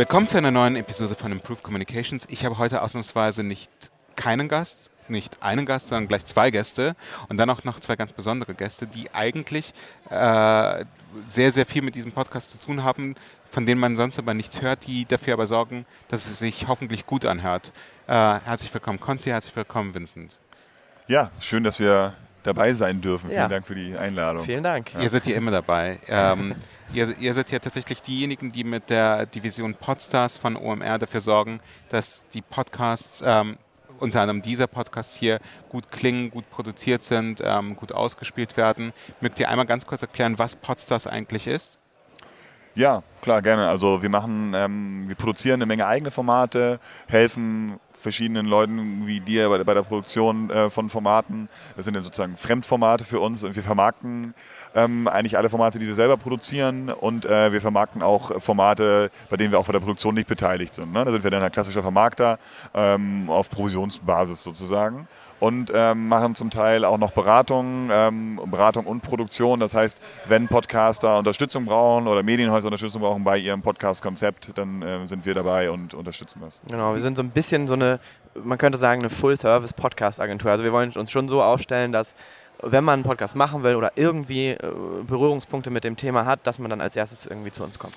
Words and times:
Willkommen 0.00 0.26
zu 0.26 0.38
einer 0.38 0.50
neuen 0.50 0.76
Episode 0.76 1.14
von 1.14 1.30
Improved 1.30 1.62
Communications. 1.62 2.26
Ich 2.30 2.46
habe 2.46 2.56
heute 2.56 2.80
ausnahmsweise 2.80 3.42
nicht 3.42 3.70
keinen 4.16 4.48
Gast, 4.48 4.90
nicht 5.08 5.36
einen 5.42 5.66
Gast, 5.66 5.88
sondern 5.88 6.08
gleich 6.08 6.24
zwei 6.24 6.50
Gäste 6.50 6.96
und 7.28 7.36
dann 7.36 7.50
auch 7.50 7.64
noch 7.64 7.80
zwei 7.80 7.96
ganz 7.96 8.14
besondere 8.14 8.54
Gäste, 8.54 8.86
die 8.86 9.12
eigentlich 9.12 9.74
äh, 10.08 10.86
sehr, 11.28 11.52
sehr 11.52 11.66
viel 11.66 11.82
mit 11.82 11.96
diesem 11.96 12.12
Podcast 12.12 12.50
zu 12.50 12.58
tun 12.58 12.82
haben, 12.82 13.14
von 13.50 13.66
denen 13.66 13.78
man 13.78 13.94
sonst 13.94 14.18
aber 14.18 14.32
nichts 14.32 14.62
hört, 14.62 14.86
die 14.86 15.04
dafür 15.04 15.34
aber 15.34 15.46
sorgen, 15.46 15.84
dass 16.08 16.24
es 16.24 16.38
sich 16.38 16.66
hoffentlich 16.66 17.04
gut 17.04 17.26
anhört. 17.26 17.70
Äh, 18.06 18.12
herzlich 18.14 18.72
willkommen, 18.72 19.00
Konzi, 19.00 19.28
herzlich 19.28 19.54
willkommen, 19.54 19.94
Vincent. 19.94 20.38
Ja, 21.08 21.30
schön, 21.40 21.62
dass 21.62 21.78
wir 21.78 22.14
dabei 22.42 22.72
sein 22.72 23.00
dürfen. 23.00 23.30
Ja. 23.30 23.36
Vielen 23.36 23.50
Dank 23.50 23.66
für 23.66 23.74
die 23.74 23.96
Einladung. 23.96 24.44
Vielen 24.44 24.62
Dank. 24.62 24.90
Ihr 25.00 25.08
seid 25.08 25.24
hier 25.24 25.36
immer 25.36 25.50
dabei. 25.50 25.98
Ähm, 26.08 26.54
ihr, 26.92 27.16
ihr 27.18 27.34
seid 27.34 27.50
ja 27.50 27.58
tatsächlich 27.58 28.02
diejenigen, 28.02 28.52
die 28.52 28.64
mit 28.64 28.90
der 28.90 29.26
Division 29.26 29.74
Podstars 29.74 30.38
von 30.38 30.56
OMR 30.56 30.98
dafür 30.98 31.20
sorgen, 31.20 31.60
dass 31.88 32.22
die 32.32 32.42
Podcasts, 32.42 33.22
ähm, 33.24 33.56
unter 33.98 34.22
anderem 34.22 34.40
dieser 34.40 34.66
Podcast 34.66 35.16
hier, 35.16 35.40
gut 35.68 35.90
klingen, 35.90 36.30
gut 36.30 36.48
produziert 36.50 37.02
sind, 37.02 37.42
ähm, 37.44 37.76
gut 37.76 37.92
ausgespielt 37.92 38.56
werden. 38.56 38.92
Mögt 39.20 39.38
ihr 39.38 39.50
einmal 39.50 39.66
ganz 39.66 39.86
kurz 39.86 40.02
erklären, 40.02 40.38
was 40.38 40.56
Podstars 40.56 41.06
eigentlich 41.06 41.46
ist? 41.46 41.78
Ja, 42.74 43.02
klar, 43.20 43.42
gerne. 43.42 43.68
Also 43.68 44.00
wir 44.00 44.08
machen, 44.08 44.54
ähm, 44.54 45.08
wir 45.08 45.16
produzieren 45.16 45.56
eine 45.56 45.66
Menge 45.66 45.86
eigene 45.86 46.10
Formate, 46.10 46.78
helfen 47.08 47.80
verschiedenen 48.00 48.46
Leuten 48.46 49.06
wie 49.06 49.20
dir 49.20 49.48
bei, 49.48 49.62
bei 49.62 49.74
der 49.74 49.82
Produktion 49.82 50.50
äh, 50.50 50.70
von 50.70 50.90
Formaten. 50.90 51.48
Das 51.76 51.84
sind 51.84 51.94
dann 51.94 52.02
sozusagen 52.02 52.36
Fremdformate 52.36 53.04
für 53.04 53.20
uns 53.20 53.42
und 53.42 53.54
wir 53.56 53.62
vermarkten 53.62 54.34
ähm, 54.74 55.08
eigentlich 55.08 55.36
alle 55.36 55.50
Formate, 55.50 55.78
die 55.78 55.86
wir 55.86 55.94
selber 55.94 56.16
produzieren 56.16 56.90
und 56.90 57.24
äh, 57.24 57.52
wir 57.52 57.60
vermarkten 57.60 58.02
auch 58.02 58.40
Formate, 58.40 59.10
bei 59.28 59.36
denen 59.36 59.52
wir 59.52 59.58
auch 59.58 59.66
bei 59.66 59.72
der 59.72 59.80
Produktion 59.80 60.14
nicht 60.14 60.28
beteiligt 60.28 60.74
sind. 60.74 60.92
Ne? 60.92 61.04
Da 61.04 61.12
sind 61.12 61.24
wir 61.24 61.30
dann 61.30 61.42
ein 61.42 61.52
klassischer 61.52 61.82
Vermarkter 61.82 62.38
ähm, 62.74 63.28
auf 63.28 63.50
Provisionsbasis 63.50 64.42
sozusagen 64.42 65.08
und 65.40 65.72
ähm, 65.74 66.08
machen 66.08 66.34
zum 66.34 66.50
Teil 66.50 66.84
auch 66.84 66.98
noch 66.98 67.10
Beratung, 67.12 67.88
ähm, 67.90 68.40
Beratung 68.46 68.86
und 68.86 69.00
Produktion. 69.00 69.58
Das 69.58 69.74
heißt, 69.74 70.00
wenn 70.26 70.46
Podcaster 70.48 71.18
Unterstützung 71.18 71.64
brauchen 71.64 72.06
oder 72.06 72.22
Medienhäuser 72.22 72.68
Unterstützung 72.68 73.00
brauchen 73.00 73.24
bei 73.24 73.38
ihrem 73.38 73.62
Podcast-Konzept, 73.62 74.56
dann 74.56 74.82
äh, 74.82 75.06
sind 75.06 75.24
wir 75.26 75.34
dabei 75.34 75.70
und 75.70 75.94
unterstützen 75.94 76.40
das. 76.42 76.60
Genau, 76.68 76.92
wir 76.92 77.00
sind 77.00 77.16
so 77.16 77.22
ein 77.22 77.30
bisschen 77.30 77.66
so 77.66 77.74
eine, 77.74 77.98
man 78.34 78.58
könnte 78.58 78.78
sagen, 78.78 79.00
eine 79.00 79.10
Full-Service-Podcast-Agentur. 79.10 80.50
Also 80.50 80.62
wir 80.62 80.72
wollen 80.72 80.92
uns 80.92 81.10
schon 81.10 81.28
so 81.28 81.42
aufstellen, 81.42 81.92
dass 81.92 82.14
wenn 82.62 82.84
man 82.84 82.94
einen 82.94 83.02
Podcast 83.04 83.34
machen 83.34 83.62
will 83.62 83.76
oder 83.76 83.92
irgendwie 83.96 84.48
äh, 84.48 84.58
Berührungspunkte 85.06 85.70
mit 85.70 85.84
dem 85.84 85.96
Thema 85.96 86.26
hat, 86.26 86.46
dass 86.46 86.58
man 86.58 86.70
dann 86.70 86.82
als 86.82 86.94
erstes 86.96 87.26
irgendwie 87.26 87.50
zu 87.50 87.64
uns 87.64 87.78
kommt. 87.78 87.96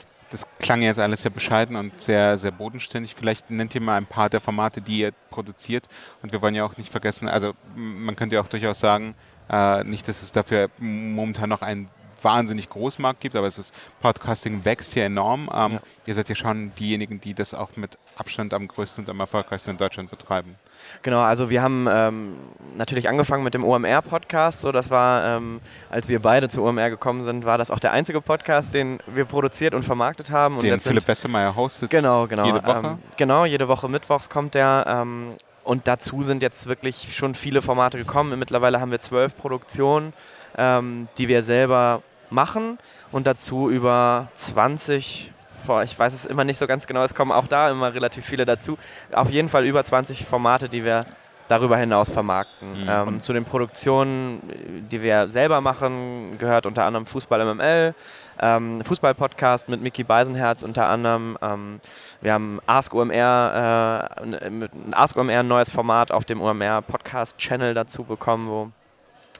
Klang 0.63 0.81
jetzt 0.81 0.97
alles 0.97 1.21
sehr 1.21 1.31
bescheiden 1.31 1.75
und 1.75 1.99
sehr, 1.99 2.37
sehr 2.37 2.51
bodenständig. 2.51 3.15
Vielleicht 3.15 3.51
nennt 3.51 3.75
ihr 3.75 3.81
mal 3.81 3.97
ein 3.97 4.05
paar 4.05 4.29
der 4.29 4.39
Formate, 4.39 4.79
die 4.79 4.99
ihr 4.99 5.11
produziert. 5.29 5.89
Und 6.21 6.31
wir 6.31 6.41
wollen 6.41 6.55
ja 6.55 6.63
auch 6.63 6.77
nicht 6.77 6.89
vergessen, 6.89 7.27
also 7.27 7.53
man 7.75 8.15
könnte 8.15 8.35
ja 8.35 8.41
auch 8.41 8.47
durchaus 8.47 8.79
sagen, 8.79 9.13
äh, 9.49 9.83
nicht, 9.83 10.07
dass 10.07 10.23
es 10.23 10.31
dafür 10.31 10.69
momentan 10.79 11.49
noch 11.49 11.61
einen 11.61 11.89
wahnsinnig 12.23 12.69
Großmarkt 12.69 13.19
gibt, 13.19 13.35
aber 13.35 13.47
es 13.47 13.57
ist, 13.57 13.73
Podcasting 14.01 14.65
wächst 14.65 14.93
hier 14.93 15.05
enorm. 15.05 15.49
Ähm, 15.53 15.73
Ja. 15.73 15.79
Ihr 16.05 16.13
seid 16.15 16.27
ja 16.29 16.35
schon 16.35 16.73
diejenigen, 16.75 17.21
die 17.21 17.33
das 17.33 17.53
auch 17.53 17.69
mit 17.77 17.97
Abstand 18.17 18.53
am 18.53 18.67
größten 18.67 19.03
und 19.05 19.09
am 19.09 19.19
erfolgreichsten 19.19 19.71
in 19.71 19.77
Deutschland 19.77 20.09
betreiben. 20.09 20.55
Genau, 21.01 21.21
also 21.21 21.49
wir 21.49 21.61
haben 21.61 21.87
ähm, 21.89 22.35
natürlich 22.75 23.07
angefangen 23.07 23.43
mit 23.43 23.53
dem 23.53 23.63
OMR-Podcast. 23.63 24.61
So, 24.61 24.71
das 24.73 24.89
war, 24.91 25.37
ähm, 25.37 25.61
als 25.89 26.09
wir 26.09 26.21
beide 26.21 26.49
zu 26.49 26.61
OMR 26.61 26.89
gekommen 26.89 27.23
sind, 27.23 27.45
war 27.45 27.57
das 27.57 27.71
auch 27.71 27.79
der 27.79 27.93
einzige 27.93 28.19
Podcast, 28.19 28.73
den 28.73 28.99
wir 29.07 29.23
produziert 29.25 29.73
und 29.73 29.83
vermarktet 29.83 30.29
haben. 30.31 30.55
Und 30.55 30.63
Den 30.63 30.71
sind- 30.71 30.83
Philipp 30.83 31.07
Westermeier 31.07 31.55
hostet. 31.55 31.89
Genau, 31.89 32.27
genau. 32.27 32.45
Jede 32.45 32.63
Woche? 32.65 32.87
Ähm, 32.87 32.97
genau, 33.15 33.45
jede 33.45 33.67
Woche 33.69 33.87
mittwochs 33.87 34.29
kommt 34.29 34.55
der. 34.55 34.85
Ähm, 34.87 35.35
und 35.63 35.87
dazu 35.87 36.21
sind 36.23 36.41
jetzt 36.41 36.67
wirklich 36.67 37.15
schon 37.15 37.33
viele 37.35 37.61
Formate 37.61 37.97
gekommen. 37.97 38.37
Mittlerweile 38.37 38.81
haben 38.81 38.91
wir 38.91 38.99
zwölf 38.99 39.37
Produktionen, 39.37 40.11
ähm, 40.57 41.07
die 41.17 41.29
wir 41.29 41.43
selber 41.43 42.01
machen. 42.33 42.77
Und 43.11 43.27
dazu 43.27 43.69
über 43.69 44.27
20, 44.35 45.31
boah, 45.65 45.83
ich 45.83 45.97
weiß 45.97 46.13
es 46.13 46.25
immer 46.25 46.43
nicht 46.43 46.57
so 46.57 46.67
ganz 46.67 46.87
genau, 46.87 47.03
es 47.03 47.15
kommen 47.15 47.31
auch 47.31 47.47
da 47.47 47.69
immer 47.69 47.93
relativ 47.93 48.25
viele 48.25 48.45
dazu. 48.45 48.77
Auf 49.13 49.29
jeden 49.29 49.49
Fall 49.49 49.65
über 49.65 49.83
20 49.83 50.25
Formate, 50.25 50.67
die 50.67 50.83
wir 50.83 51.05
darüber 51.49 51.77
hinaus 51.77 52.09
vermarkten. 52.09 52.83
Mhm. 52.83 52.89
Ähm, 52.89 53.21
zu 53.21 53.33
den 53.33 53.43
Produktionen, 53.43 54.41
die 54.89 55.01
wir 55.01 55.27
selber 55.27 55.59
machen, 55.59 56.37
gehört 56.39 56.65
unter 56.65 56.85
anderem 56.85 57.05
Fußball 57.05 57.41
MML, 57.45 57.93
ähm, 58.39 58.81
Fußball-Podcast 58.83 59.67
mit 59.67 59.81
Mickey 59.81 60.03
Beisenherz 60.05 60.63
unter 60.63 60.87
anderem. 60.87 61.37
Ähm, 61.41 61.81
wir 62.21 62.33
haben 62.33 62.59
Ask 62.65 62.93
OMR, 62.95 64.09
äh, 64.17 64.21
ein- 64.23 64.57
mit- 64.59 64.71
Ask 64.93 65.17
OMR, 65.17 65.41
ein 65.41 65.47
neues 65.47 65.69
Format 65.69 66.11
auf 66.11 66.23
dem 66.23 66.41
OMR 66.41 66.81
Podcast-Channel 66.81 67.73
dazu 67.73 68.03
bekommen, 68.05 68.47
wo 68.47 68.71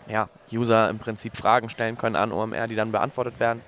ja, 0.07 0.29
User 0.51 0.89
im 0.89 0.99
Prinzip 0.99 1.35
Fragen 1.35 1.69
stellen 1.69 1.97
können 1.97 2.15
an 2.15 2.31
OMR, 2.31 2.67
die 2.67 2.75
dann 2.75 2.91
beantwortet 2.91 3.39
werden. 3.39 3.61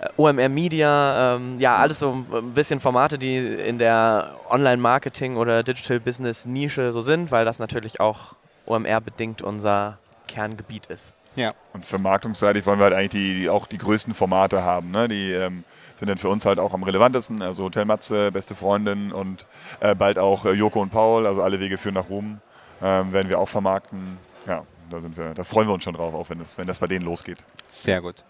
Äh, 0.00 0.08
OMR 0.16 0.48
Media, 0.48 1.36
ähm, 1.36 1.58
ja, 1.58 1.76
alles 1.76 1.98
so 1.98 2.12
ein 2.32 2.52
bisschen 2.52 2.80
Formate, 2.80 3.18
die 3.18 3.36
in 3.36 3.78
der 3.78 4.36
Online-Marketing- 4.50 5.36
oder 5.36 5.62
Digital-Business-Nische 5.62 6.92
so 6.92 7.00
sind, 7.00 7.30
weil 7.30 7.44
das 7.44 7.58
natürlich 7.58 8.00
auch 8.00 8.34
OMR-bedingt 8.66 9.42
unser 9.42 9.98
Kerngebiet 10.26 10.86
ist. 10.86 11.12
Ja. 11.36 11.52
Und 11.72 11.84
vermarktungsseitig 11.84 12.64
wollen 12.66 12.78
wir 12.78 12.84
halt 12.84 12.94
eigentlich 12.94 13.10
die, 13.10 13.40
die 13.40 13.50
auch 13.50 13.66
die 13.66 13.78
größten 13.78 14.14
Formate 14.14 14.62
haben. 14.62 14.90
Ne? 14.90 15.06
Die 15.06 15.32
ähm, 15.32 15.64
sind 15.96 16.08
dann 16.08 16.18
für 16.18 16.28
uns 16.28 16.46
halt 16.46 16.58
auch 16.58 16.72
am 16.72 16.82
relevantesten. 16.82 17.42
Also 17.42 17.64
Hotel 17.64 17.84
Matze, 17.84 18.32
Beste 18.32 18.54
Freundin 18.54 19.12
und 19.12 19.46
äh, 19.80 19.94
bald 19.94 20.18
auch 20.18 20.46
äh, 20.46 20.52
Joko 20.52 20.80
und 20.80 20.90
Paul, 20.90 21.26
also 21.26 21.42
alle 21.42 21.60
Wege 21.60 21.78
führen 21.78 21.94
nach 21.94 22.08
Ruhm, 22.08 22.40
ähm, 22.82 23.12
werden 23.12 23.28
wir 23.28 23.38
auch 23.38 23.48
vermarkten. 23.48 24.18
Ja, 24.46 24.64
da, 24.90 25.00
sind 25.00 25.16
wir, 25.16 25.34
da 25.34 25.44
freuen 25.44 25.68
wir 25.68 25.74
uns 25.74 25.84
schon 25.84 25.94
drauf, 25.94 26.14
auch 26.14 26.30
wenn 26.30 26.38
das, 26.38 26.56
wenn 26.58 26.66
das 26.66 26.78
bei 26.78 26.86
denen 26.86 27.04
losgeht. 27.04 27.38
Sehr 27.68 28.00
gut. 28.00 28.24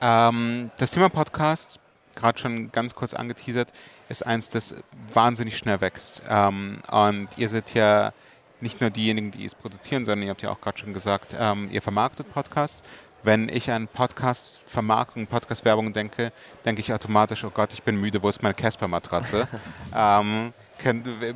Ähm, 0.00 0.70
das 0.78 0.90
Thema 0.90 1.08
Podcast, 1.08 1.78
gerade 2.14 2.38
schon 2.38 2.72
ganz 2.72 2.94
kurz 2.94 3.14
angeteasert, 3.14 3.72
ist 4.08 4.26
eins, 4.26 4.48
das 4.48 4.74
wahnsinnig 5.12 5.56
schnell 5.56 5.80
wächst. 5.80 6.22
Ähm, 6.28 6.78
und 6.90 7.28
ihr 7.36 7.48
seid 7.48 7.74
ja 7.74 8.12
nicht 8.60 8.80
nur 8.80 8.90
diejenigen, 8.90 9.30
die 9.30 9.44
es 9.44 9.54
produzieren, 9.54 10.04
sondern 10.04 10.26
ihr 10.26 10.30
habt 10.30 10.42
ja 10.42 10.50
auch 10.50 10.60
gerade 10.60 10.78
schon 10.78 10.94
gesagt, 10.94 11.36
ähm, 11.38 11.68
ihr 11.70 11.82
vermarktet 11.82 12.32
Podcasts. 12.32 12.82
Wenn 13.24 13.48
ich 13.48 13.70
an 13.70 13.86
Podcast-Vermarktung, 13.86 15.28
Podcast-Werbung 15.28 15.92
denke, 15.92 16.32
denke 16.64 16.80
ich 16.80 16.92
automatisch, 16.92 17.44
oh 17.44 17.50
Gott, 17.50 17.72
ich 17.72 17.82
bin 17.84 17.96
müde, 17.96 18.20
wo 18.20 18.28
ist 18.28 18.42
meine 18.42 18.54
Casper-Matratze? 18.54 19.46
ähm, 19.96 20.52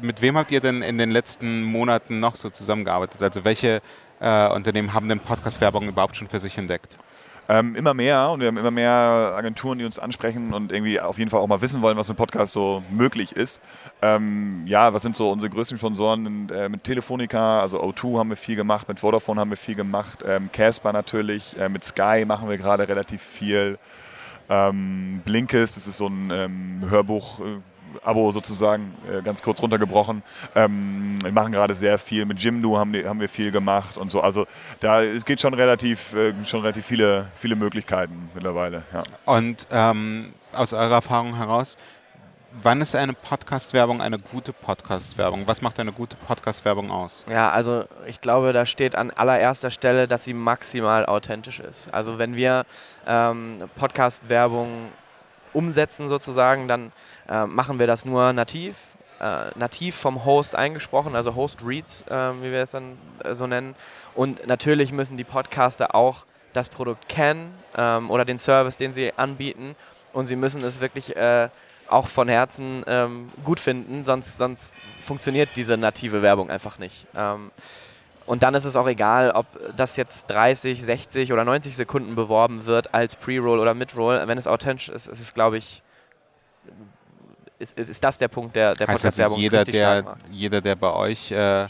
mit 0.02 0.20
wem 0.20 0.36
habt 0.36 0.50
ihr 0.50 0.60
denn 0.60 0.82
in 0.82 0.98
den 0.98 1.12
letzten 1.12 1.62
Monaten 1.62 2.18
noch 2.18 2.34
so 2.34 2.50
zusammengearbeitet? 2.50 3.22
Also 3.22 3.44
welche 3.44 3.80
äh, 4.20 4.48
Unternehmen 4.52 4.92
haben 4.92 5.08
denn 5.08 5.20
Podcast-Werbung 5.20 5.88
überhaupt 5.88 6.16
schon 6.16 6.28
für 6.28 6.38
sich 6.38 6.56
entdeckt? 6.58 6.98
Ähm, 7.48 7.76
immer 7.76 7.94
mehr 7.94 8.30
und 8.30 8.40
wir 8.40 8.48
haben 8.48 8.56
immer 8.56 8.72
mehr 8.72 9.34
Agenturen, 9.36 9.78
die 9.78 9.84
uns 9.84 10.00
ansprechen 10.00 10.52
und 10.52 10.72
irgendwie 10.72 11.00
auf 11.00 11.16
jeden 11.18 11.30
Fall 11.30 11.40
auch 11.40 11.46
mal 11.46 11.60
wissen 11.60 11.80
wollen, 11.80 11.96
was 11.96 12.08
mit 12.08 12.16
Podcasts 12.16 12.52
so 12.52 12.82
möglich 12.90 13.32
ist. 13.32 13.62
Ähm, 14.02 14.64
ja, 14.66 14.92
was 14.92 15.02
sind 15.02 15.14
so 15.14 15.30
unsere 15.30 15.50
größten 15.50 15.78
Sponsoren? 15.78 16.48
Äh, 16.48 16.68
mit 16.68 16.82
Telefonica, 16.82 17.60
also 17.60 17.80
O2 17.80 18.18
haben 18.18 18.30
wir 18.30 18.36
viel 18.36 18.56
gemacht, 18.56 18.88
mit 18.88 18.98
Vodafone 18.98 19.40
haben 19.40 19.50
wir 19.50 19.56
viel 19.56 19.76
gemacht, 19.76 20.24
ähm, 20.26 20.50
Casper 20.50 20.92
natürlich, 20.92 21.56
äh, 21.56 21.68
mit 21.68 21.84
Sky 21.84 22.24
machen 22.26 22.48
wir 22.48 22.58
gerade 22.58 22.88
relativ 22.88 23.22
viel. 23.22 23.78
Ähm, 24.48 25.22
Blinkist, 25.24 25.76
das 25.76 25.86
ist 25.86 25.98
so 25.98 26.08
ein 26.08 26.30
ähm, 26.32 26.90
Hörbuch. 26.90 27.40
Äh, 27.40 27.60
Abo 28.04 28.30
sozusagen, 28.32 28.94
äh, 29.10 29.22
ganz 29.22 29.42
kurz 29.42 29.62
runtergebrochen. 29.62 30.22
Ähm, 30.54 31.18
wir 31.22 31.32
machen 31.32 31.52
gerade 31.52 31.74
sehr 31.74 31.98
viel 31.98 32.24
mit 32.26 32.38
Jimdo 32.40 32.78
haben, 32.78 32.92
die, 32.92 33.06
haben 33.06 33.20
wir 33.20 33.28
viel 33.28 33.50
gemacht 33.50 33.96
und 33.98 34.10
so. 34.10 34.20
Also 34.20 34.46
da 34.80 35.02
es 35.02 35.24
geht 35.24 35.40
schon 35.40 35.54
relativ, 35.54 36.14
äh, 36.14 36.32
schon 36.44 36.60
relativ 36.60 36.86
viele, 36.86 37.26
viele 37.34 37.56
Möglichkeiten 37.56 38.30
mittlerweile. 38.34 38.82
Ja. 38.92 39.02
Und 39.24 39.66
ähm, 39.70 40.32
aus 40.52 40.72
eurer 40.72 40.94
Erfahrung 40.94 41.36
heraus, 41.36 41.76
wann 42.62 42.80
ist 42.80 42.94
eine 42.94 43.12
Podcast-Werbung 43.12 44.00
eine 44.00 44.18
gute 44.18 44.52
Podcast-Werbung? 44.52 45.46
Was 45.46 45.62
macht 45.62 45.78
eine 45.80 45.92
gute 45.92 46.16
Podcast-Werbung 46.16 46.90
aus? 46.90 47.24
Ja, 47.28 47.50
also 47.50 47.84
ich 48.06 48.20
glaube, 48.20 48.52
da 48.52 48.66
steht 48.66 48.94
an 48.94 49.10
allererster 49.10 49.70
Stelle, 49.70 50.06
dass 50.06 50.24
sie 50.24 50.34
maximal 50.34 51.06
authentisch 51.06 51.60
ist. 51.60 51.92
Also 51.92 52.18
wenn 52.18 52.34
wir 52.36 52.64
ähm, 53.06 53.64
Podcast-Werbung 53.76 54.92
umsetzen 55.56 56.08
sozusagen, 56.08 56.68
dann 56.68 56.92
äh, 57.28 57.46
machen 57.46 57.78
wir 57.78 57.86
das 57.86 58.04
nur 58.04 58.34
nativ, 58.34 58.76
äh, 59.20 59.46
nativ 59.58 59.94
vom 59.94 60.26
Host 60.26 60.54
eingesprochen, 60.54 61.16
also 61.16 61.34
Host 61.34 61.60
Reads, 61.64 62.04
äh, 62.10 62.32
wie 62.42 62.52
wir 62.52 62.60
es 62.60 62.72
dann 62.72 62.98
äh, 63.24 63.34
so 63.34 63.46
nennen. 63.46 63.74
Und 64.14 64.46
natürlich 64.46 64.92
müssen 64.92 65.16
die 65.16 65.24
Podcaster 65.24 65.94
auch 65.94 66.26
das 66.52 66.68
Produkt 66.68 67.08
kennen 67.08 67.54
ähm, 67.74 68.10
oder 68.10 68.26
den 68.26 68.38
Service, 68.38 68.76
den 68.76 68.92
sie 68.92 69.14
anbieten. 69.16 69.76
Und 70.12 70.26
sie 70.26 70.36
müssen 70.36 70.62
es 70.62 70.80
wirklich 70.82 71.16
äh, 71.16 71.48
auch 71.88 72.08
von 72.08 72.28
Herzen 72.28 72.84
ähm, 72.86 73.30
gut 73.42 73.58
finden, 73.58 74.04
sonst, 74.04 74.36
sonst 74.36 74.74
funktioniert 75.00 75.50
diese 75.56 75.78
native 75.78 76.20
Werbung 76.20 76.50
einfach 76.50 76.78
nicht. 76.78 77.06
Ähm, 77.14 77.50
und 78.26 78.42
dann 78.42 78.54
ist 78.54 78.64
es 78.64 78.76
auch 78.76 78.88
egal, 78.88 79.30
ob 79.30 79.46
das 79.76 79.96
jetzt 79.96 80.30
30, 80.30 80.82
60 80.82 81.32
oder 81.32 81.44
90 81.44 81.76
Sekunden 81.76 82.14
beworben 82.14 82.66
wird 82.66 82.92
als 82.92 83.16
Pre-Roll 83.16 83.58
oder 83.58 83.74
Mid-Roll. 83.74 84.22
Wenn 84.26 84.38
es 84.38 84.46
authentisch 84.46 84.88
ist, 84.88 85.06
ist 85.06 85.20
es, 85.20 85.34
glaube 85.34 85.58
ich, 85.58 85.82
ist, 87.58 87.78
ist 87.78 88.04
das 88.04 88.18
der 88.18 88.28
Punkt, 88.28 88.56
der, 88.56 88.74
der 88.74 88.86
Heißt 88.86 89.04
also 89.04 89.22
Podcast-Werbung 89.22 89.38
jeder, 89.38 89.64
der, 89.64 90.16
jeder, 90.30 90.60
der 90.60 90.76
bei 90.76 90.92
euch 90.92 91.30
äh, 91.30 91.64
äh, 91.64 91.68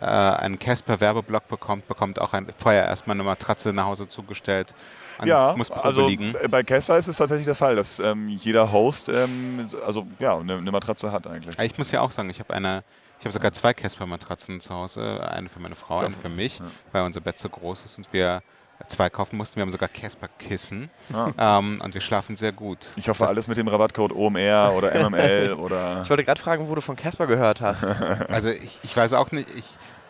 einen 0.00 0.58
Casper-Werbeblock 0.58 1.48
bekommt, 1.48 1.88
bekommt 1.88 2.20
auch 2.20 2.32
ein, 2.32 2.46
vorher 2.56 2.86
erstmal 2.86 3.16
eine 3.16 3.24
Matratze 3.24 3.72
nach 3.72 3.86
Hause 3.86 4.08
zugestellt. 4.08 4.74
und 5.18 5.26
Ja, 5.26 5.54
also 5.82 6.08
liegen. 6.08 6.34
äh, 6.40 6.48
bei 6.48 6.62
Casper 6.62 6.96
ist 6.98 7.08
es 7.08 7.16
tatsächlich 7.16 7.46
der 7.46 7.54
Fall, 7.54 7.76
dass 7.76 7.98
ähm, 8.00 8.28
jeder 8.28 8.72
Host 8.72 9.08
ähm, 9.08 9.66
also 9.84 10.06
ja 10.18 10.38
eine, 10.38 10.56
eine 10.56 10.70
Matratze 10.70 11.12
hat 11.12 11.26
eigentlich. 11.26 11.58
Ich 11.58 11.78
muss 11.78 11.90
ja 11.90 12.00
auch 12.00 12.10
sagen, 12.10 12.30
ich 12.30 12.40
habe 12.40 12.54
eine, 12.54 12.82
ich 13.18 13.24
habe 13.24 13.32
sogar 13.32 13.52
zwei 13.52 13.72
Casper-Matratzen 13.74 14.60
zu 14.60 14.74
Hause, 14.74 15.26
eine 15.30 15.48
für 15.48 15.60
meine 15.60 15.74
Frau, 15.74 15.98
eine 15.98 16.14
für 16.14 16.28
mich, 16.28 16.58
Ja. 16.58 16.66
weil 16.92 17.02
unser 17.04 17.20
Bett 17.20 17.38
so 17.38 17.48
groß 17.48 17.84
ist 17.84 17.98
und 17.98 18.12
wir 18.12 18.42
zwei 18.88 19.08
kaufen 19.08 19.38
mussten. 19.38 19.56
Wir 19.56 19.62
haben 19.62 19.70
sogar 19.70 19.88
Casper-Kissen 19.88 20.90
Ja. 21.08 21.32
ähm, 21.58 21.80
und 21.82 21.94
wir 21.94 22.00
schlafen 22.02 22.36
sehr 22.36 22.52
gut. 22.52 22.88
Ich 22.96 23.08
hoffe 23.08 23.26
alles 23.26 23.48
mit 23.48 23.56
dem 23.56 23.68
Rabattcode 23.68 24.12
OMR 24.12 24.72
oder 24.76 24.94
MML 25.10 25.54
oder 25.54 26.02
Ich 26.02 26.10
wollte 26.10 26.24
gerade 26.24 26.40
fragen, 26.40 26.68
wo 26.68 26.74
du 26.74 26.80
von 26.82 26.94
Casper 26.96 27.26
gehört 27.26 27.60
hast. 27.62 27.82
Also 28.28 28.50
ich, 28.50 28.78
ich 28.82 28.94
weiß 28.96 29.14
auch 29.14 29.30
nicht, 29.32 29.48
ich, 29.56 29.64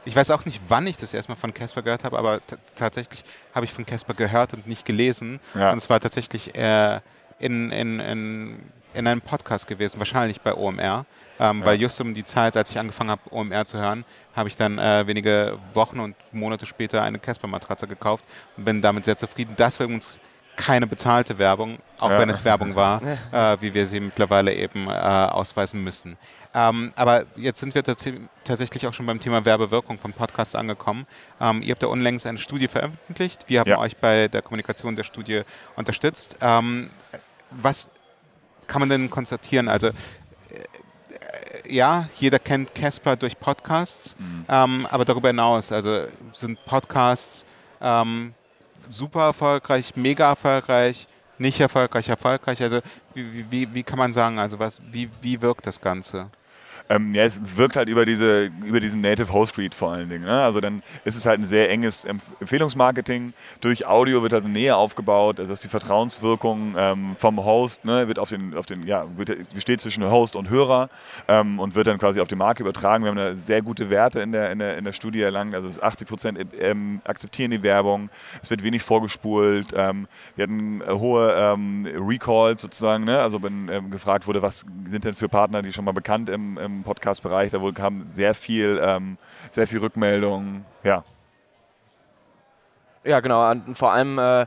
ich 0.05 0.17
weiß 0.17 0.31
auch 0.33 0.45
nicht, 0.45 0.61
wann 0.69 0.87
ich 0.89 0.97
das 0.97 1.15
erstmal 1.15 1.37
von 1.37 1.55
Casper 1.55 1.83
gehört 1.83 2.03
habe, 2.05 2.19
aber 2.19 2.41
tatsächlich 2.75 3.25
habe 3.55 3.65
ich 3.67 3.73
von 3.73 3.87
Casper 3.87 4.15
gehört 4.15 4.53
und 4.53 4.67
nicht 4.67 4.85
gelesen. 4.85 5.39
Ja. 5.55 5.71
Und 5.71 5.79
es 5.79 5.89
war 5.89 6.01
tatsächlich 6.01 6.55
äh, 6.57 7.01
in, 7.39 7.71
in, 7.71 8.01
in, 8.01 8.59
in 8.97 9.07
einem 9.07 9.21
Podcast 9.21 9.67
gewesen, 9.67 9.99
wahrscheinlich 9.99 10.41
bei 10.41 10.55
OMR. 10.55 11.05
Ähm, 11.39 11.61
Ja. 11.61 11.67
Weil 11.67 11.81
just 11.81 12.01
um 12.01 12.15
die 12.15 12.25
Zeit, 12.25 12.57
als 12.57 12.71
ich 12.71 12.79
angefangen 12.79 13.11
habe, 13.11 13.21
OMR 13.31 13.67
zu 13.67 13.77
hören, 13.79 14.05
habe 14.35 14.49
ich 14.49 14.57
dann 14.57 14.79
äh, 14.79 15.07
wenige 15.07 15.59
Wochen 15.75 16.01
und 16.01 16.17
Monate 16.33 16.65
später 16.67 17.03
eine 17.03 17.19
Casper-Matratze 17.19 17.87
gekauft 17.87 18.25
und 18.57 18.65
bin 18.65 18.81
damit 18.83 19.05
sehr 19.05 19.17
zufrieden. 19.19 19.55
Das 19.57 19.79
war 19.79 19.85
übrigens 19.85 20.19
keine 20.57 20.87
bezahlte 20.87 21.39
Werbung, 21.39 21.79
auch 21.99 22.11
Ja. 22.11 22.19
wenn 22.19 22.31
es 22.31 22.43
Werbung 22.43 22.75
war, 22.75 23.03
äh, 23.33 23.57
wie 23.61 23.75
wir 23.75 23.87
sie 23.87 24.01
mittlerweile 24.01 24.55
eben 24.55 24.87
äh, 24.89 24.91
ausweisen 24.93 25.85
müssen. 25.85 26.17
Ähm, 26.55 26.91
aber 26.97 27.25
jetzt 27.37 27.61
sind 27.61 27.75
wir 27.75 27.83
tats 27.85 28.07
tatsächlich 28.45 28.87
auch 28.87 28.95
schon 28.95 29.05
beim 29.05 29.21
Thema 29.21 29.45
Werbewirkung 29.45 29.99
von 29.99 30.15
Podcasts 30.15 30.55
angekommen. 30.55 31.07
Ähm, 31.39 31.61
ihr 31.61 31.73
habt 31.73 31.83
da 31.83 31.89
unlängst 31.89 32.27
eine 32.27 32.39
Studie 32.39 32.69
veröffentlicht. 32.69 33.45
Wir 33.49 33.61
haben 33.61 33.69
Ja. 33.69 33.79
euch 33.79 33.95
bei 33.99 34.29
der 34.29 34.41
Kommunikation 34.41 34.97
der 34.97 35.05
Studie 35.05 35.43
unterstützt. 35.75 36.39
Ähm, 36.41 36.89
was 37.51 37.89
kann 38.67 38.81
man 38.81 38.89
denn 38.89 39.11
konstatieren? 39.11 39.69
Also, 39.69 39.89
äh, 39.89 39.93
äh, 39.93 41.75
ja, 41.75 42.09
jeder 42.19 42.39
kennt 42.39 42.75
Casper 42.75 43.17
durch 43.17 43.39
Podcasts, 43.39 44.17
ähm, 44.49 44.87
aber 44.91 45.05
darüber 45.05 45.29
hinaus, 45.29 45.73
also 45.73 46.05
sind 46.33 46.65
Podcasts 46.65 47.45
ähm, 47.81 48.35
super 48.91 49.25
erfolgreich, 49.27 49.95
mega 49.97 50.29
erfolgreich, 50.31 51.07
nicht 51.39 51.61
erfolgreich, 51.61 52.09
erfolgreich. 52.09 52.63
Also, 52.63 52.81
wie, 53.15 53.33
wie- 53.33 53.51
wie, 53.51 53.75
wie 53.75 53.83
kann 53.83 53.99
man 53.99 54.13
sagen, 54.13 54.39
also 54.39 54.59
was, 54.59 54.81
wie, 54.91 55.11
wie 55.21 55.41
wirkt 55.43 55.67
das 55.67 55.81
Ganze? 55.81 56.31
Ähm, 56.89 57.15
ja, 57.15 57.25
es 57.25 57.41
wirkt 57.57 57.77
halt 57.77 57.89
über, 57.89 58.07
diese, 58.07 58.51
über 58.65 58.81
diesen 58.81 59.01
Native 59.01 59.33
Host 59.33 59.59
Read 59.59 59.75
vor 59.75 59.93
allen 59.93 60.09
Dingen. 60.09 60.25
Ne? 60.25 60.41
Also 60.41 60.61
dann 60.61 60.83
ist 61.05 61.17
es 61.17 61.27
halt 61.27 61.41
ein 61.41 61.47
sehr 61.47 61.71
enges 61.71 62.05
Empf 62.05 62.25
Empfehlungsmarketing. 62.41 63.33
Durch 63.61 63.87
Audio 63.87 64.23
wird 64.23 64.35
also 64.35 64.47
Nähe 64.47 64.77
aufgebaut, 64.77 65.41
also 65.41 65.53
dass 65.53 65.61
die 65.61 65.69
Vertrauenswirkung 65.69 66.75
ähm, 66.77 67.17
vom 67.17 67.45
Host 67.45 67.85
ne, 67.85 68.07
wird 68.09 68.19
auf 68.19 68.29
den, 68.29 68.55
auf 68.55 68.67
den, 68.67 68.87
ja, 68.87 69.07
wird, 69.17 69.53
besteht 69.53 69.81
zwischen 69.81 70.05
Host 70.09 70.37
und 70.37 70.49
Hörer 70.49 70.89
ähm, 71.29 71.59
und 71.59 71.75
wird 71.75 71.87
dann 71.87 71.99
quasi 71.99 72.21
auf 72.21 72.29
die 72.29 72.37
Marke 72.37 72.63
übertragen. 72.63 73.05
Wir 73.05 73.11
haben 73.11 73.17
da 73.17 73.35
sehr 73.35 73.63
gute 73.63 73.91
Werte 73.91 74.21
in 74.21 74.33
der, 74.33 74.53
in 74.53 74.59
der, 74.59 74.77
in 74.77 74.85
der 74.85 74.93
Studie 74.93 75.23
erlangt. 75.23 75.55
Also 75.55 75.81
80 75.81 76.09
Prozent 76.09 76.39
ähm, 76.59 77.01
akzeptieren 77.05 77.51
die 77.51 77.63
Werbung, 77.63 78.11
es 78.43 78.51
wird 78.51 78.63
wenig 78.63 78.83
vorgespult. 78.83 79.73
Ähm, 79.75 80.07
wir 80.37 80.45
hatten 80.45 80.81
äh, 80.83 80.91
hohe 80.91 81.35
ähm, 81.37 81.87
Recalls 81.97 82.63
sozusagen, 82.63 83.05
ne? 83.05 83.19
also 83.19 83.43
wenn 83.43 83.91
gefragt 83.91 84.27
wurde, 84.27 84.43
was 84.43 84.65
sind 84.89 85.05
denn 85.05 85.15
für 85.15 85.29
Partner, 85.29 85.63
die 85.63 85.73
schon 85.73 85.85
mal 85.85 85.93
bekannt 85.93 86.29
im, 86.29 86.59
im 86.59 86.76
Podcast-Bereich, 86.83 87.51
da 87.51 87.59
kam 87.75 88.05
sehr 88.05 88.35
viel, 88.35 88.81
ähm, 88.83 89.19
sehr 89.51 89.67
viel 89.67 89.79
Rückmeldung. 89.79 90.65
Ja, 90.83 91.05
Ja, 93.07 93.21
genau. 93.21 93.49
Und 93.51 93.77
vor 93.79 93.93
allem, 93.93 94.19
äh, 94.19 94.43
äh, 94.43 94.47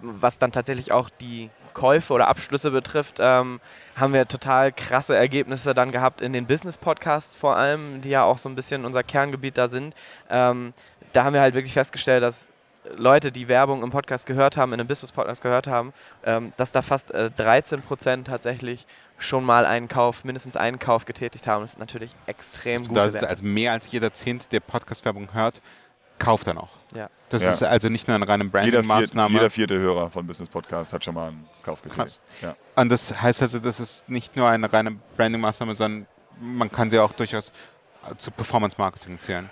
was 0.00 0.38
dann 0.38 0.52
tatsächlich 0.52 0.92
auch 0.92 1.10
die 1.10 1.50
Käufe 1.74 2.14
oder 2.14 2.28
Abschlüsse 2.28 2.70
betrifft, 2.70 3.16
ähm, 3.20 3.60
haben 3.96 4.12
wir 4.12 4.28
total 4.28 4.72
krasse 4.72 5.14
Ergebnisse 5.16 5.74
dann 5.74 5.92
gehabt 5.92 6.20
in 6.20 6.32
den 6.32 6.46
Business-Podcasts 6.46 7.36
vor 7.36 7.56
allem, 7.56 8.00
die 8.00 8.10
ja 8.10 8.22
auch 8.22 8.38
so 8.38 8.48
ein 8.48 8.54
bisschen 8.54 8.84
unser 8.84 9.02
Kerngebiet 9.02 9.58
da 9.58 9.68
sind. 9.68 9.94
Ähm, 10.30 10.72
da 11.12 11.24
haben 11.24 11.34
wir 11.34 11.40
halt 11.40 11.54
wirklich 11.54 11.74
festgestellt, 11.74 12.22
dass 12.22 12.48
Leute, 12.96 13.32
die 13.32 13.48
Werbung 13.48 13.82
im 13.82 13.90
Podcast 13.90 14.26
gehört 14.26 14.56
haben, 14.56 14.72
in 14.72 14.80
einem 14.80 14.86
Business-Podcast 14.88 15.42
gehört 15.42 15.66
haben, 15.66 15.92
ähm, 16.24 16.52
dass 16.56 16.72
da 16.72 16.82
fast 16.82 17.10
äh, 17.12 17.30
13 17.30 17.82
Prozent 17.82 18.26
tatsächlich 18.26 18.86
schon 19.18 19.44
mal 19.44 19.64
einen 19.66 19.88
Kauf, 19.88 20.24
mindestens 20.24 20.56
einen 20.56 20.78
Kauf 20.78 21.04
getätigt 21.04 21.46
haben. 21.46 21.62
Das 21.62 21.72
ist 21.72 21.78
natürlich 21.78 22.14
extrem 22.26 22.94
Werte. 22.94 23.28
also 23.28 23.44
mehr 23.44 23.72
als 23.72 23.90
jeder 23.90 24.12
Zehnte, 24.12 24.48
der 24.50 24.60
Podcast-Werbung 24.60 25.32
hört, 25.32 25.60
kauft 26.18 26.46
dann 26.46 26.58
auch. 26.58 26.70
Ja. 26.94 27.08
Das 27.28 27.42
Ja. 27.42 27.50
ist 27.50 27.62
also 27.62 27.88
nicht 27.88 28.08
nur 28.08 28.14
eine 28.14 28.26
reine 28.28 28.44
jeder, 28.44 28.60
viert, 28.62 28.72
Branding-Maßnahme. 28.86 29.34
jeder 29.34 29.50
vierte 29.50 29.78
Hörer 29.78 30.10
von 30.10 30.26
Business 30.26 30.48
Podcast 30.48 30.92
hat 30.92 31.04
schon 31.04 31.14
mal 31.14 31.28
einen 31.28 31.46
Kauf 31.62 31.82
getätigt. 31.82 32.20
Ja. 32.40 32.54
Und 32.76 32.88
das 32.90 33.20
heißt 33.20 33.42
also, 33.42 33.58
das 33.58 33.80
ist 33.80 34.08
nicht 34.08 34.36
nur 34.36 34.48
eine 34.48 34.72
reine 34.72 34.96
Branding-Maßnahme, 35.16 35.74
sondern 35.74 36.06
man 36.40 36.70
kann 36.70 36.88
sie 36.90 36.98
auch 36.98 37.12
durchaus 37.12 37.50
äh, 38.10 38.14
zu 38.16 38.30
Performance-Marketing 38.30 39.18
zählen. 39.18 39.50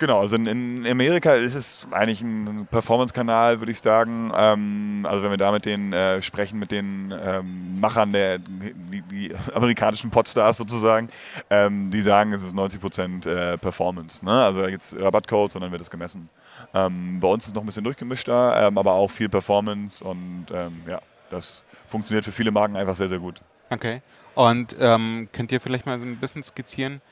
Genau, 0.00 0.20
also 0.20 0.34
in, 0.34 0.46
in 0.46 0.86
Amerika 0.86 1.34
ist 1.34 1.54
es 1.54 1.86
eigentlich 1.90 2.22
ein 2.22 2.66
Performance-Kanal, 2.70 3.60
würde 3.60 3.70
ich 3.70 3.80
sagen. 3.80 4.32
Ähm, 4.34 5.04
also 5.06 5.22
wenn 5.22 5.30
wir 5.30 5.36
da 5.36 5.52
mit 5.52 5.66
den 5.66 5.92
äh, 5.92 6.22
sprechen, 6.22 6.58
mit 6.58 6.70
den 6.70 7.14
ähm, 7.22 7.78
Machern 7.78 8.10
der 8.14 8.38
die, 8.38 9.02
die 9.02 9.34
amerikanischen 9.54 10.10
Podstars 10.10 10.56
sozusagen, 10.56 11.10
ähm, 11.50 11.90
die 11.90 12.00
sagen, 12.00 12.32
es 12.32 12.42
ist 12.42 12.56
90% 12.56 13.28
äh, 13.28 13.58
Performance. 13.58 14.24
Ne? 14.24 14.32
Also 14.32 14.62
da 14.62 14.70
gibt 14.70 14.82
es 14.82 14.96
Rabattcodes 14.98 15.56
und 15.56 15.60
dann 15.60 15.70
wird 15.70 15.82
es 15.82 15.90
gemessen. 15.90 16.30
Ähm, 16.72 17.20
bei 17.20 17.28
uns 17.28 17.44
ist 17.44 17.48
es 17.48 17.54
noch 17.54 17.62
ein 17.62 17.66
bisschen 17.66 17.84
durchgemischter, 17.84 18.68
ähm, 18.68 18.78
aber 18.78 18.94
auch 18.94 19.10
viel 19.10 19.28
Performance 19.28 20.02
und 20.02 20.46
ähm, 20.50 20.80
ja, 20.88 21.02
das 21.28 21.62
funktioniert 21.86 22.24
für 22.24 22.32
viele 22.32 22.52
Marken 22.52 22.74
einfach 22.74 22.96
sehr, 22.96 23.08
sehr 23.08 23.18
gut. 23.18 23.42
Okay. 23.68 24.00
Und 24.34 24.78
könnt 24.78 25.52
ihr 25.52 25.60
vielleicht 25.60 25.84
mal 25.84 25.98
so 25.98 26.06
ein 26.06 26.16
bisschen 26.16 26.42
skizzieren, 26.42 27.02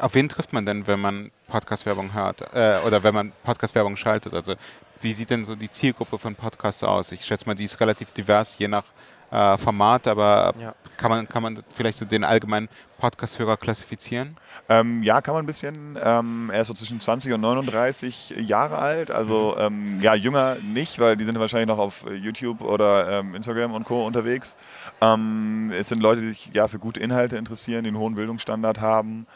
auf 0.00 0.14
wen 0.14 0.28
trifft 0.28 0.52
man 0.52 0.64
denn, 0.66 0.86
wenn 0.86 1.00
man 1.00 1.30
Podcast-Werbung 1.48 2.12
hört 2.12 2.42
äh, 2.54 2.78
oder 2.86 3.02
wenn 3.02 3.14
man 3.14 3.32
Podcast-Werbung 3.44 3.96
schaltet? 3.96 4.34
Also 4.34 4.54
wie 5.00 5.12
sieht 5.12 5.30
denn 5.30 5.44
so 5.44 5.54
die 5.54 5.70
Zielgruppe 5.70 6.18
von 6.18 6.34
Podcasts 6.34 6.82
aus? 6.84 7.12
Ich 7.12 7.24
schätze 7.24 7.46
mal, 7.46 7.54
die 7.54 7.64
ist 7.64 7.80
relativ 7.80 8.12
divers, 8.12 8.58
je 8.58 8.68
nach 8.68 8.84
äh, 9.30 9.56
Format, 9.58 10.06
aber 10.08 10.54
Ja. 10.58 10.74
kann, 10.96 11.10
man, 11.10 11.28
kann 11.28 11.42
man 11.42 11.62
vielleicht 11.72 11.98
so 11.98 12.04
den 12.04 12.24
allgemeinen 12.24 12.68
Podcast-Hörer 12.98 13.56
klassifizieren? 13.56 14.36
Ähm, 14.70 15.02
ja, 15.02 15.22
kann 15.22 15.34
man 15.34 15.44
ein 15.44 15.46
bisschen. 15.46 15.98
Ähm, 16.02 16.50
er 16.52 16.60
ist 16.60 16.66
so 16.66 16.74
zwischen 16.74 17.00
20 17.00 17.32
und 17.32 17.40
39 17.40 18.34
Jahre 18.40 18.76
alt. 18.78 19.10
Also 19.10 19.56
ähm, 19.58 20.00
ja, 20.02 20.14
jünger 20.14 20.56
nicht, 20.56 20.98
weil 20.98 21.16
die 21.16 21.24
sind 21.24 21.38
wahrscheinlich 21.38 21.68
noch 21.68 21.78
auf 21.78 22.04
äh, 22.06 22.14
YouTube 22.14 22.60
oder 22.60 23.20
ähm, 23.20 23.34
Instagram 23.34 23.72
und 23.72 23.84
Co. 23.84 24.06
unterwegs. 24.06 24.56
Ähm, 25.00 25.72
es 25.74 25.88
sind 25.88 26.02
Leute, 26.02 26.20
die 26.20 26.28
sich 26.28 26.50
ja 26.52 26.68
für 26.68 26.78
gute 26.78 27.00
Inhalte 27.00 27.36
interessieren, 27.36 27.84
die 27.84 27.88
einen 27.88 27.98
hohen 27.98 28.14
Bildungsstandard 28.14 28.80
haben. 28.80 29.26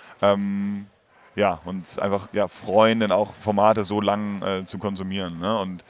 Ja, 1.35 1.61
und 1.65 1.99
einfach 1.99 2.29
ja, 2.33 2.47
freuen, 2.47 3.01
dann 3.01 3.11
auch 3.11 3.33
Formate 3.33 3.85
so 3.85 4.01
lang 4.01 4.43
äh, 4.43 4.65
zu 4.65 4.79
konsumieren. 4.79 5.39
Ne? 5.39 5.59
Und 5.61 5.85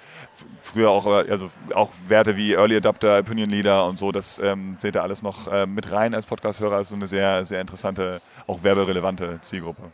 früher 0.60 0.90
auch, 0.90 1.06
äh, 1.06 1.30
also 1.30 1.50
auch 1.74 1.90
Werte 2.06 2.36
wie 2.36 2.52
Early 2.52 2.76
Adapter, 2.76 3.18
Opinion 3.18 3.50
Leader 3.50 3.86
und 3.86 3.98
so, 3.98 4.12
das 4.12 4.38
ähm, 4.38 4.76
zählt 4.76 4.94
da 4.94 5.02
alles 5.02 5.22
noch 5.22 5.48
äh, 5.48 5.66
mit 5.66 5.90
rein 5.90 6.14
als 6.14 6.26
Podcast-Hörer. 6.26 6.78
Das 6.78 6.88
ist 6.88 6.94
eine 6.94 7.08
sehr, 7.08 7.44
sehr 7.44 7.60
interessante, 7.60 8.20
auch 8.46 8.62
werberelevante 8.62 9.40
Zielgruppe. 9.40 9.90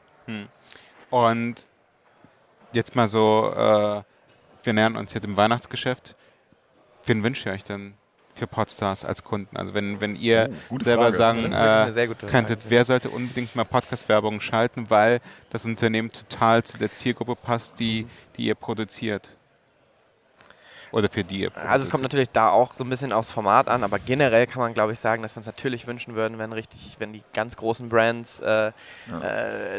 Und 1.11 1.67
jetzt 2.73 2.95
mal 2.95 3.09
so, 3.09 3.52
äh, 3.55 4.02
wir 4.62 4.73
nähern 4.73 4.97
uns 4.97 5.12
hier 5.12 5.21
dem 5.21 5.37
Weihnachtsgeschäft. 5.37 6.14
Wen 7.05 7.23
wünscht 7.23 7.47
ihr 7.47 7.52
euch 7.52 7.64
denn 7.64 7.95
für 8.38 8.47
Podstars 8.47 9.04
als 9.04 9.23
Kunden? 9.25 9.57
Also 9.57 9.75
wenn, 9.75 10.00
wenn 10.00 10.16
ihr 10.16 10.50
Oh, 10.71 10.78
selber 10.80 11.12
Frage. 11.12 11.16
sagen 11.16 11.45
äh, 11.52 12.07
könntet, 12.26 12.62
Frage. 12.62 12.71
wer 12.71 12.85
sollte 12.85 13.11
unbedingt 13.11 13.54
mal 13.57 13.64
Podcast-Werbung 13.64 14.40
schalten, 14.40 14.87
weil 14.88 15.21
das 15.50 15.64
Unternehmen 15.64 16.11
total 16.11 16.62
zu 16.62 16.78
der 16.78 16.92
Zielgruppe 16.92 17.37
passt, 17.37 17.78
die, 17.80 18.07
die 18.37 18.47
ihr 18.47 18.54
produziert? 18.54 19.30
Oder 20.90 21.11
für 21.11 21.23
die 21.23 21.40
ihr 21.40 21.50
produziert? 21.50 21.71
Also 21.71 21.85
es 21.85 21.90
kommt 21.90 22.02
natürlich 22.02 22.30
da 22.30 22.49
auch 22.49 22.73
so 22.73 22.83
ein 22.83 22.88
bisschen 22.88 23.12
aufs 23.12 23.30
Format 23.30 23.68
an, 23.68 23.85
aber 23.85 23.99
generell 23.99 24.47
kann 24.47 24.62
man, 24.62 24.73
glaube 24.73 24.95
ich, 24.95 24.99
sagen, 24.99 25.21
dass 25.23 25.35
wir 25.35 25.38
uns 25.38 25.47
natürlich 25.47 25.87
wünschen 25.87 26.14
würden, 26.14 26.38
wenn 26.38 26.50
richtig, 26.54 26.97
wenn 26.99 27.12
die 27.12 27.23
ganz 27.35 27.57
großen 27.57 27.90
Brands 27.90 28.40
äh, 28.40 28.68
äh, 28.68 28.73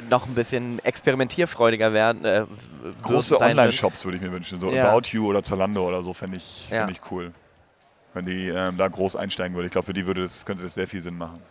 noch 0.08 0.28
ein 0.28 0.36
bisschen 0.36 0.78
experimentierfreudiger 0.86 1.94
werden. 1.94 2.26
Äh, 2.26 2.46
Große. 3.02 3.40
Online-Shops 3.42 4.06
würde 4.06 4.18
ich 4.18 4.22
mir 4.24 4.32
wünschen. 4.32 4.60
So 4.60 4.72
Ja. 4.72 4.92
About 4.92 5.08
You 5.10 5.28
oder 5.28 5.42
Zalando 5.42 5.88
oder 5.88 6.04
so 6.04 6.14
fände 6.14 6.38
ich, 6.38 6.70
Ja. 6.70 6.86
fänd 6.86 6.92
ich 6.92 7.02
cool. 7.12 7.32
Wenn 8.14 8.26
die 8.26 8.48
ähm, 8.48 8.78
da 8.78 8.88
groß 8.88 9.16
einsteigen 9.16 9.56
würde. 9.56 9.68
Ich 9.68 9.72
glaube, 9.72 9.86
für 9.86 9.94
die 9.94 10.08
würde 10.08 10.22
das, 10.22 10.46
könnte 10.46 10.64
das 10.64 10.74
sehr 10.74 10.88
viel 10.88 11.02
Sinn 11.02 11.18
machen. 11.18 11.42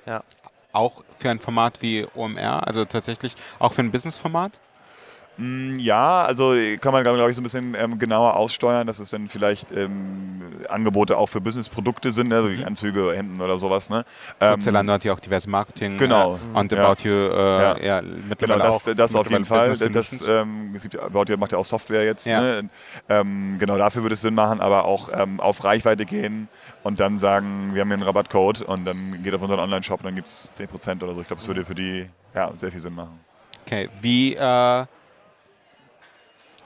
auch 0.73 1.03
für 1.19 1.31
ein 1.31 1.41
Format 1.41 1.83
wie 1.83 2.07
OMR, 2.15 2.67
also 2.67 2.85
tatsächlich 2.85 3.35
auch 3.59 3.73
für 3.73 3.83
ein 3.83 3.91
Business-Format? 3.91 4.59
Mm, 5.38 5.78
Ja, 5.78 6.23
also 6.23 6.54
kann 6.80 6.92
man, 6.92 7.02
glaube 7.04 7.30
ich, 7.30 7.37
so 7.37 7.40
ein 7.40 7.45
bisschen 7.45 7.75
ähm, 7.78 7.99
genauer 7.99 8.35
aussteuern, 8.37 8.87
dass 8.87 8.99
es 8.99 9.11
dann 9.11 9.28
vielleicht 9.28 9.71
ähm, 9.73 10.42
Angebote 10.68 11.16
auch 11.16 11.26
für 11.28 11.40
Businessprodukte 11.40 12.11
sind, 12.11 12.33
also 12.33 12.50
wie 12.50 12.64
Anzüge, 12.64 13.12
Hemden 13.14 13.40
oder 13.40 13.59
sowas. 13.59 13.88
Ne? 13.88 14.04
Ähm, 14.40 14.61
Zalando 14.61 14.92
hat 14.92 15.04
ja 15.04 15.12
auch 15.12 15.21
diverse 15.21 15.49
Marketing 15.49 15.97
Genau. 15.97 16.37
äh, 16.54 16.59
und 16.59 16.73
Ja. 16.73 16.85
About 16.90 17.02
You 17.09 17.12
äh, 17.14 17.37
Ja. 17.62 17.78
ja. 17.80 18.00
Genau, 18.37 18.59
das, 18.59 18.66
auch. 18.66 18.83
das 18.95 19.14
auf 19.14 19.30
jeden 19.30 19.45
Fall. 19.45 19.76
Das, 19.76 20.25
ähm, 20.26 20.73
es 20.75 20.83
gibt, 20.83 20.95
ja- 20.95 21.02
About 21.02 21.25
You 21.28 21.37
macht 21.38 21.52
ja 21.52 21.59
auch 21.59 21.64
Software 21.64 22.04
jetzt. 22.04 22.26
Ja. 22.26 22.40
Ne? 22.40 22.68
Ähm, 23.09 23.57
genau, 23.59 23.78
dafür 23.78 24.02
würde 24.02 24.14
es 24.14 24.21
Sinn 24.21 24.35
machen, 24.35 24.61
aber 24.61 24.85
auch 24.85 25.09
ähm, 25.12 25.40
auf 25.40 25.62
Reichweite 25.62 26.04
gehen 26.04 26.49
und 26.83 26.99
dann 27.00 27.16
sagen, 27.18 27.71
wir 27.75 27.80
haben 27.83 27.88
hier 27.88 27.95
einen 27.95 28.02
Rabattcode 28.02 28.62
und 28.62 28.85
dann 28.85 29.23
geht 29.23 29.35
auf 29.35 29.42
unseren 29.42 29.61
Online-Shop 29.61 30.00
und 30.00 30.07
dann 30.07 30.14
gibt 30.16 30.26
es 30.28 30.50
10% 30.57 31.02
oder 31.04 31.14
so. 31.14 31.21
Ich 31.21 31.28
glaube, 31.28 31.40
das 31.40 31.47
würde 31.49 31.64
für 31.64 31.75
die 31.76 32.07
ja, 32.35 32.50
sehr 32.57 32.71
viel 32.73 32.80
Sinn 32.80 32.95
machen. 32.95 33.21
Okay, 33.66 33.88
wie 34.00 34.35
äh, 34.35 34.85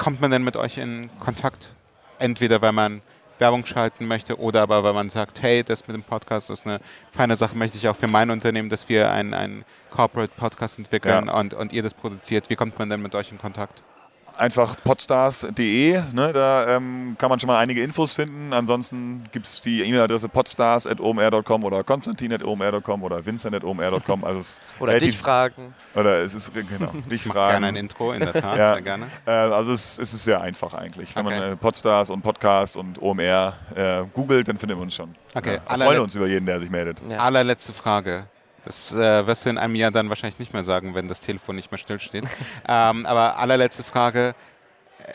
kommt 0.02 0.20
man 0.20 0.32
denn 0.32 0.42
mit 0.42 0.56
euch 0.56 0.78
in 0.78 1.10
Kontakt? 1.20 1.68
Entweder 2.18 2.60
weil 2.60 2.72
man 2.72 3.02
Werbung 3.38 3.64
schalten 3.64 4.06
möchte 4.06 4.38
oder 4.40 4.62
aber 4.62 4.82
weil 4.82 4.92
man 4.94 5.10
sagt, 5.10 5.42
hey, 5.42 5.62
das 5.62 5.86
mit 5.86 5.94
dem 5.96 6.02
Podcast 6.02 6.50
ist 6.50 6.66
eine 6.66 6.80
feine 7.12 7.36
Sache, 7.36 7.56
möchte 7.56 7.76
ich 7.78 7.88
auch 7.88 7.94
für 7.96 8.08
mein 8.08 8.30
Unternehmen, 8.30 8.68
dass 8.68 8.88
wir 8.88 9.12
einen, 9.12 9.32
einen 9.32 9.64
Corporate 9.90 10.32
Podcast 10.36 10.78
entwickeln 10.78 11.26
Ja. 11.28 11.38
und, 11.38 11.54
und 11.54 11.72
ihr 11.72 11.84
das 11.84 11.94
produziert. 11.94 12.50
Wie 12.50 12.56
kommt 12.56 12.78
man 12.80 12.90
denn 12.90 13.00
mit 13.00 13.14
euch 13.14 13.30
in 13.30 13.38
Kontakt? 13.38 13.80
Einfach 14.38 14.76
podstars.de, 14.82 16.02
ne, 16.12 16.32
da 16.32 16.76
ähm, 16.76 17.16
kann 17.18 17.28
man 17.28 17.38
schon 17.38 17.46
mal 17.48 17.58
einige 17.58 17.82
Infos 17.82 18.14
finden. 18.14 18.52
Ansonsten 18.52 19.24
gibt 19.32 19.46
es 19.46 19.60
die 19.60 19.82
E-Mail-Adresse 19.82 20.28
podstars.omr.com 20.28 21.64
oder 21.64 21.84
konstantin.omr.com 21.84 23.02
oder 23.02 23.24
vincent.omr.com. 23.24 24.24
Also 24.24 24.60
Oder 24.80 24.98
dich 24.98 25.16
fragen. 25.18 25.74
Oder 25.94 26.20
es 26.22 26.34
ist, 26.34 26.52
genau, 26.54 26.92
dich 27.10 27.20
Ich 27.22 27.26
mache 27.26 27.38
gerne 27.38 27.54
ein 27.54 27.62
fragen. 27.62 27.76
Intro, 27.76 28.12
in 28.12 28.20
der 28.20 28.32
Tat, 28.40 28.58
Ja. 28.58 28.72
sehr 28.74 28.82
gerne. 28.82 29.06
Äh, 29.26 29.30
also 29.30 29.72
es, 29.72 29.98
es 29.98 30.12
ist 30.14 30.24
sehr 30.24 30.40
einfach 30.40 30.74
eigentlich. 30.74 31.14
Wenn 31.14 31.26
Okay. 31.26 31.38
man 31.40 31.52
äh, 31.52 31.56
Podstars 31.56 32.10
und 32.10 32.22
Podcast 32.22 32.76
und 32.76 33.00
OMR 33.00 33.54
äh, 33.74 34.02
googelt, 34.12 34.48
dann 34.48 34.58
findet 34.58 34.76
man 34.78 34.84
uns 34.86 34.94
schon. 34.94 35.14
Okay, 35.34 35.60
Ja, 35.68 35.78
wir 35.78 35.84
freuen 35.84 36.00
uns 36.00 36.14
über 36.14 36.26
jeden, 36.26 36.46
der 36.46 36.58
sich 36.60 36.70
meldet. 36.70 37.02
Ja. 37.08 37.18
Allerletzte 37.18 37.72
Frage. 37.72 38.26
Das 38.64 38.92
äh, 38.92 39.26
wirst 39.26 39.44
du 39.44 39.50
in 39.50 39.58
einem 39.58 39.74
Jahr 39.74 39.90
dann 39.90 40.08
wahrscheinlich 40.08 40.38
nicht 40.38 40.52
mehr 40.52 40.64
sagen, 40.64 40.94
wenn 40.94 41.08
das 41.08 41.20
Telefon 41.20 41.56
nicht 41.56 41.70
mehr 41.70 41.78
stillsteht. 41.78 42.24
ähm, 42.68 43.06
aber 43.06 43.38
allerletzte 43.38 43.82
Frage, 43.82 44.34
äh, 44.98 45.12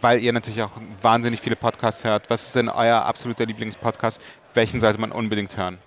weil 0.00 0.20
ihr 0.20 0.32
natürlich 0.32 0.62
auch 0.62 0.72
wahnsinnig 1.02 1.40
viele 1.40 1.56
Podcasts 1.56 2.04
hört. 2.04 2.30
Was 2.30 2.42
ist 2.46 2.56
denn 2.56 2.68
euer 2.68 3.02
absoluter 3.02 3.46
Lieblingspodcast? 3.46 4.20
Welchen 4.54 4.80
sollte 4.80 5.00
man 5.00 5.12
unbedingt 5.12 5.56
hören? 5.56 5.78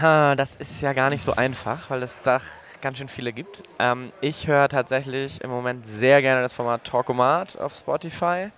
Ha, 0.00 0.34
das 0.34 0.54
ist 0.56 0.80
ja 0.82 0.92
gar 0.92 1.10
nicht 1.10 1.22
so 1.22 1.34
einfach, 1.34 1.90
weil 1.90 2.02
es 2.02 2.20
da 2.22 2.40
ganz 2.80 2.98
schön 2.98 3.08
viele 3.08 3.32
gibt. 3.32 3.62
Ähm, 3.78 4.12
ich 4.20 4.46
höre 4.46 4.68
tatsächlich 4.68 5.40
im 5.40 5.50
Moment 5.50 5.86
sehr 5.86 6.22
gerne 6.22 6.42
das 6.42 6.54
Format 6.54 6.84
Talkomat 6.84 7.58
auf 7.58 7.74
Spotify. 7.74 8.50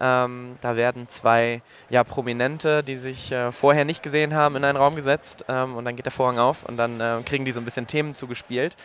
Ähm, 0.00 0.56
da 0.60 0.76
werden 0.76 1.08
zwei 1.08 1.62
ja, 1.90 2.04
Prominente, 2.04 2.82
die 2.82 2.96
sich 2.96 3.32
äh, 3.32 3.52
vorher 3.52 3.84
nicht 3.84 4.02
gesehen 4.02 4.34
haben, 4.34 4.56
in 4.56 4.64
einen 4.64 4.76
Raum 4.76 4.96
gesetzt 4.96 5.44
ähm, 5.48 5.76
und 5.76 5.84
dann 5.84 5.96
geht 5.96 6.06
der 6.06 6.12
Vorhang 6.12 6.38
auf 6.38 6.64
und 6.64 6.76
dann 6.76 7.00
äh, 7.00 7.22
kriegen 7.24 7.44
die 7.44 7.52
so 7.52 7.60
ein 7.60 7.64
bisschen 7.64 7.86
Themen 7.86 8.14
zugespielt 8.14 8.76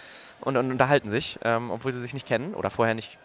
und, 0.41 0.57
und 0.57 0.71
unterhalten 0.71 1.09
sich, 1.09 1.39
ähm, 1.43 1.71
obwohl 1.71 1.91
sie 1.91 2.01
sich 2.01 2.13
nicht 2.13 2.27
kennen 2.27 2.53
oder 2.53 2.69
vorher 2.69 2.95
nicht 2.95 3.17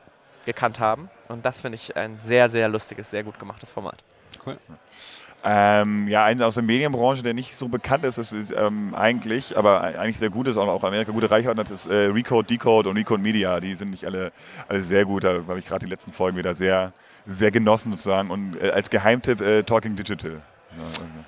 gekannt 0.45 0.81
haben. 0.81 1.11
Und 1.29 1.47
das 1.47 1.61
finde 1.61 1.77
ich 1.77 1.97
ein 1.97 2.19
sehr, 2.23 2.49
sehr 2.49 2.69
lustiges, 2.69 3.11
sehr 3.11 3.23
gut 3.23 3.39
gemachtes 3.39 3.71
Format. 3.71 4.03
Cool. 4.45 4.59
Ähm, 5.47 6.09
ja, 6.09 6.25
einer 6.25 6.47
aus 6.47 6.55
der 6.55 6.65
Medienbranche, 6.65 7.23
der 7.23 7.35
nicht 7.35 7.55
so 7.55 7.69
bekannt 7.69 8.05
ist, 8.07 8.17
ist, 8.17 8.33
ist 8.33 8.55
ähm, 8.57 8.95
eigentlich, 8.95 9.59
aber 9.59 9.83
eigentlich 9.83 10.19
sehr 10.19 10.31
gut 10.31 10.49
ist, 10.49 10.57
auch 10.57 10.81
in 10.81 10.87
Amerika 10.87 11.13
gute 11.13 11.31
Reichweite 11.31 11.61
hat, 11.61 11.71
ist 11.71 11.87
äh, 11.87 12.07
Recode, 12.07 12.47
Decode 12.47 12.89
und 12.89 12.97
Recode 12.97 13.21
Media. 13.21 13.61
Die 13.61 13.75
sind 13.75 13.91
nicht 13.91 14.07
alle, 14.07 14.33
alle 14.69 14.81
sehr 14.81 15.05
gut. 15.05 15.25
Da 15.25 15.43
habe 15.47 15.59
ich 15.59 15.67
gerade 15.67 15.85
die 15.85 15.91
letzten 15.91 16.13
Folgen 16.13 16.39
wieder 16.39 16.55
sehr, 16.55 16.95
sehr 17.27 17.51
genossen 17.51 17.91
sozusagen. 17.93 18.31
Und 18.31 18.57
äh, 18.57 18.71
als 18.71 18.89
Geheimtipp 18.89 19.43
äh, 19.43 19.63
Talking 19.65 19.97
Digital. 19.97 20.31
Ja, 20.31 20.85
irgendwie. 20.97 21.25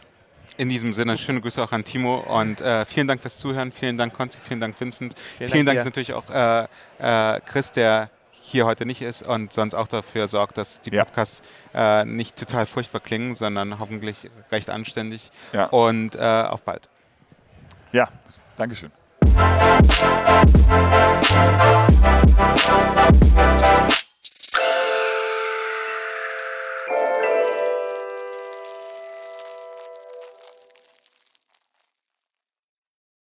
In 0.56 0.70
diesem 0.70 0.94
Sinne, 0.94 1.18
schöne 1.18 1.42
Grüße 1.42 1.62
auch 1.62 1.72
an 1.72 1.84
Timo 1.84 2.16
und 2.16 2.62
äh, 2.62 2.86
vielen 2.86 3.06
Dank 3.06 3.20
fürs 3.20 3.36
Zuhören. 3.36 3.70
Vielen 3.70 3.98
Dank, 3.98 4.14
Konzi, 4.14 4.38
vielen 4.42 4.60
Dank, 4.60 4.80
Vincent. 4.80 5.14
Vielen 5.36 5.50
Vielen, 5.50 5.66
Dank 5.66 5.76
Dank, 5.76 5.86
natürlich 5.88 6.14
auch 6.14 6.30
äh, 6.30 6.66
äh, 7.36 7.40
Chris, 7.40 7.70
der 7.72 8.08
hier 8.46 8.64
heute 8.66 8.86
nicht 8.86 9.02
ist 9.02 9.22
und 9.22 9.52
sonst 9.52 9.74
auch 9.74 9.88
dafür 9.88 10.28
sorgt, 10.28 10.56
dass 10.58 10.80
die 10.80 10.90
Ja. 10.94 11.04
Podcasts 11.04 11.42
äh, 11.74 12.04
nicht 12.04 12.36
total 12.36 12.66
furchtbar 12.66 13.00
klingen, 13.00 13.34
sondern 13.34 13.78
hoffentlich 13.78 14.30
recht 14.52 14.70
anständig. 14.70 15.30
Ja. 15.52 15.66
Und 15.66 16.16
äh, 16.16 16.18
auf 16.20 16.62
bald. 16.62 16.88
ja, 17.92 18.08
Dankeschön. 18.56 18.90